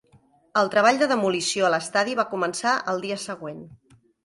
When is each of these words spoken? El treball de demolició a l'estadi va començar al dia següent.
El 0.61 0.71
treball 0.75 0.97
de 1.01 1.07
demolició 1.11 1.67
a 1.67 1.71
l'estadi 1.75 2.17
va 2.21 2.27
començar 2.33 2.75
al 2.95 3.07
dia 3.07 3.21
següent. 3.29 3.63